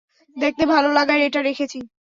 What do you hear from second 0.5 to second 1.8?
ভালো লাগায় এটা রেখেছি।